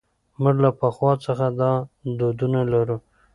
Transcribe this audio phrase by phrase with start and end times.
[0.41, 1.71] موږ له پخوا څخه دا
[2.19, 2.97] دودونه لرو.